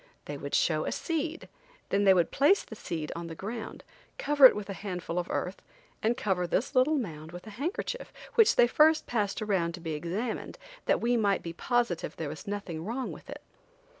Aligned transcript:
They 0.25 0.35
would 0.35 0.55
show 0.55 0.85
a 0.85 0.91
seed, 0.91 1.47
then 1.89 2.05
they 2.05 2.13
would 2.15 2.31
place 2.31 2.63
the 2.63 2.75
seed 2.75 3.11
on 3.15 3.27
the 3.27 3.35
ground, 3.35 3.83
cover 4.17 4.47
it 4.47 4.55
with 4.55 4.67
a 4.67 4.73
handful 4.73 5.19
of 5.19 5.29
earth, 5.29 5.61
and 6.01 6.17
cover 6.17 6.47
this 6.47 6.73
little 6.73 6.97
mound 6.97 7.31
with 7.31 7.45
a 7.45 7.51
handkerchief, 7.51 8.11
which 8.33 8.55
they 8.55 8.65
first 8.65 9.05
passed 9.05 9.43
around 9.43 9.73
to 9.75 9.79
be 9.79 9.93
examined, 9.93 10.57
that 10.87 11.01
we 11.01 11.17
might 11.17 11.43
be 11.43 11.53
positive 11.53 12.15
there 12.15 12.29
was 12.29 12.47
nothing 12.47 12.83
wrong 12.83 13.11
with 13.11 13.29
it. 13.29 13.43